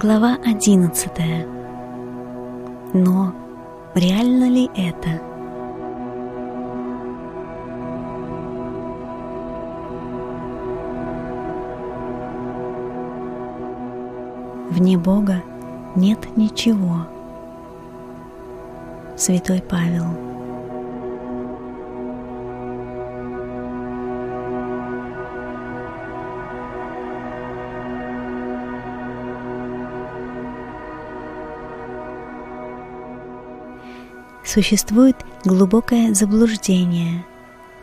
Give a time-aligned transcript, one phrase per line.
[0.00, 1.44] Глава одиннадцатая.
[2.92, 3.34] Но
[3.96, 5.20] реально ли это?
[14.70, 15.42] Вне Бога
[15.96, 17.08] нет ничего.
[19.16, 20.27] Святой Павел.
[34.48, 37.26] Существует глубокое заблуждение,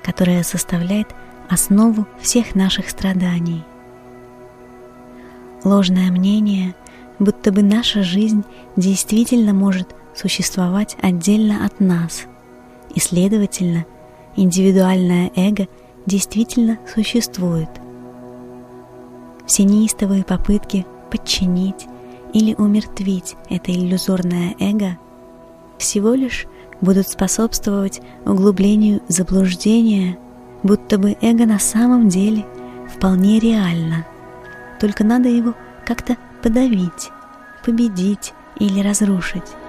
[0.00, 1.08] которое составляет
[1.48, 3.64] основу всех наших страданий.
[5.64, 6.76] Ложное мнение,
[7.18, 8.44] будто бы наша жизнь
[8.76, 12.26] действительно может существовать отдельно от нас,
[12.94, 13.84] и, следовательно,
[14.36, 15.66] индивидуальное эго
[16.06, 17.70] действительно существует.
[19.46, 21.88] Все неистовые попытки подчинить
[22.32, 24.96] или умертвить это иллюзорное эго
[25.76, 26.46] всего лишь
[26.82, 30.18] будут способствовать углублению заблуждения,
[30.62, 32.44] будто бы эго на самом деле
[32.94, 34.04] вполне реально,
[34.78, 35.54] только надо его
[35.86, 37.10] как-то подавить,
[37.64, 39.61] победить или разрушить.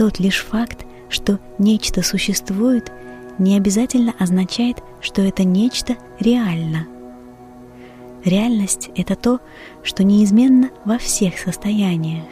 [0.00, 2.90] Тот лишь факт, что нечто существует,
[3.38, 6.86] не обязательно означает, что это нечто реально.
[8.24, 9.40] Реальность— это то,
[9.82, 12.24] что неизменно во всех состояниях,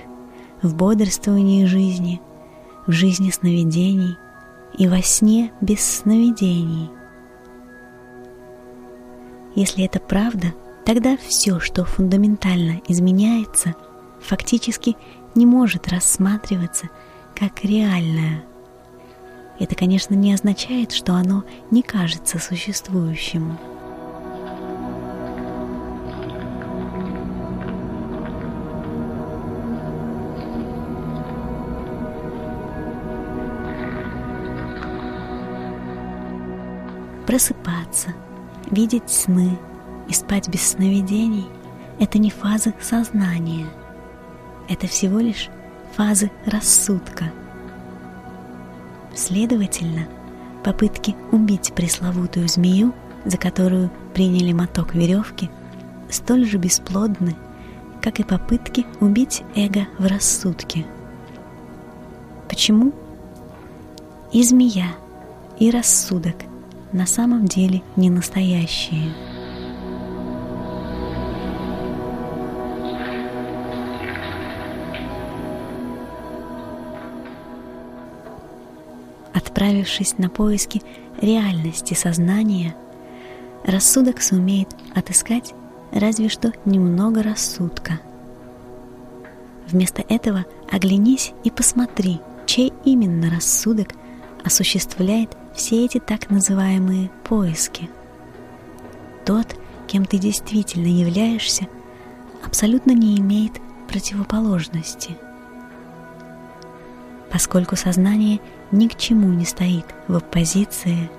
[0.63, 2.23] в бодрствовании жизни,
[2.87, 4.17] в жизни сновидений
[4.79, 6.89] и во сне без сновидений.
[9.55, 10.55] Если это правда,
[10.87, 13.75] тогда все, что фундаментально изменяется,
[14.23, 14.97] фактически
[15.35, 16.89] не может рассматриваться–
[17.39, 18.43] как реальное.
[19.61, 23.57] Это, конечно, не означает, что оно не кажется существующим.
[37.25, 38.15] Просыпаться,
[38.71, 39.59] видеть сны
[40.09, 41.47] и спать без сновидений–
[42.01, 43.67] это не фазы сознания.
[44.69, 45.51] Это всего лишь
[45.97, 47.33] фазы рассудка.
[49.15, 50.07] Следовательно,
[50.65, 52.95] попытки убить пресловутую змею,
[53.25, 55.51] за которую приняли моток веревки,
[56.11, 57.37] столь же бесплодны,
[58.03, 60.87] как и попытки убить эго в рассудке.
[62.49, 62.93] Почему?
[64.33, 64.89] И змея,
[65.59, 66.37] и рассудок
[66.93, 69.38] на самом деле не настоящие.
[79.59, 80.83] Отправившись на поиски
[81.21, 82.77] реальности сознания,
[83.65, 85.53] рассудок сумеет отыскать
[85.91, 87.99] разве что немного рассудка.
[89.67, 93.89] Вместо этого оглянись и посмотри, чей именно рассудок
[94.45, 97.91] осуществляет все эти так называемые поиски.
[99.27, 99.57] Тот,
[99.89, 101.67] кем ты действительно являешься,
[102.45, 103.55] абсолютно не имеет
[103.89, 105.17] противоположности.
[107.33, 108.39] Поскольку сознание–
[108.73, 111.11] ни к чему не стоит в оппозиции,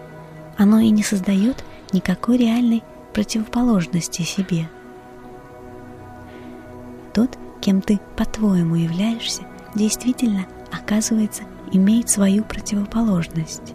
[0.58, 2.84] оно и не создает никакой реальной
[3.14, 4.70] противоположности себе.
[7.14, 9.44] Тот, кем ты по-твоему являешься,
[9.76, 13.74] действительно, оказывается, имеет свою противоположность.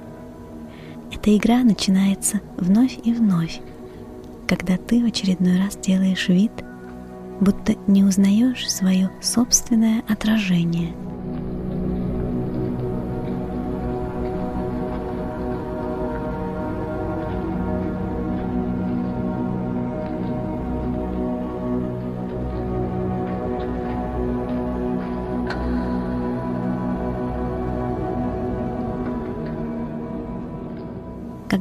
[1.13, 3.61] Эта игра начинается вновь и вновь,
[4.47, 6.53] когда ты в очередной раз делаешь вид,
[7.41, 10.95] будто не узнаешь свое собственное отражение–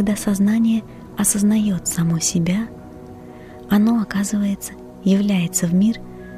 [0.05, 0.83] Когда сознание
[1.17, 2.67] осознает само себя,
[3.69, 4.73] оно, оказывается,
[5.05, 5.95] является в мир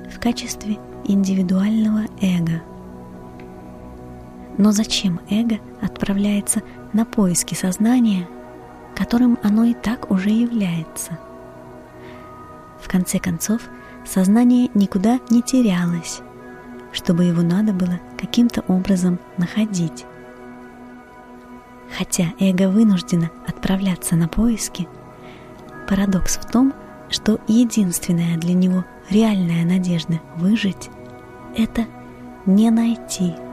[0.08, 2.62] в качестве индивидуального эго.
[4.60, 6.62] Но зачем эго отправляется
[6.94, 8.28] на поиски сознания,
[8.96, 11.18] которым оно и так уже является?
[12.80, 13.62] В конце концов,
[14.06, 16.22] сознание никуда не терялось,
[16.92, 20.06] чтобы его надо было каким-то образом находить.
[21.98, 24.88] Хотя эго вынуждено отправляться на поиски,
[25.88, 26.74] парадокс в том,
[27.10, 30.90] что единственная для него реальная надежда выжить—
[31.58, 31.86] это
[32.46, 33.34] не найти–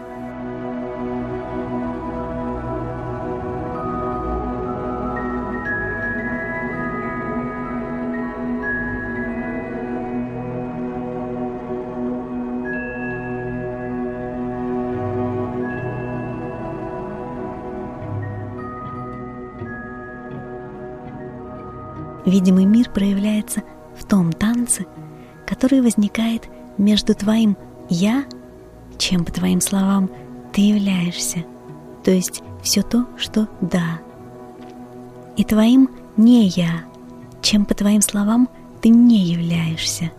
[22.24, 23.62] Видимый мир проявляется
[23.98, 24.86] в том танце,
[25.46, 26.48] который возникает
[26.78, 27.56] между твоим
[27.88, 28.24] «я»,
[28.98, 30.10] чем, по твоим словам,
[30.52, 31.44] ты являешься,
[32.04, 34.00] то есть все то, что «да»,
[35.36, 36.84] и твоим «не я»,
[37.40, 38.48] чем, по твоим словам,
[38.80, 40.12] ты не являешься,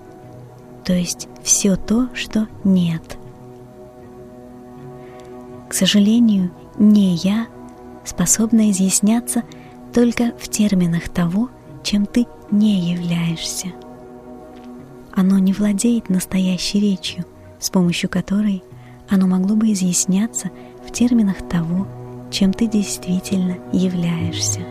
[0.83, 3.17] то есть все то, что «нет».
[5.69, 7.47] К сожалению, «не я»
[8.05, 9.44] способна изъясняться
[9.94, 11.50] только в терминах того,
[11.83, 13.68] чем ты не являешься.
[15.12, 17.25] Оно не владеет настоящей речью,
[17.59, 18.63] с помощью которой
[19.09, 20.50] оно могло бы изъясняться
[20.88, 21.88] в терминах того,
[22.31, 24.62] чем ты действительно являешься.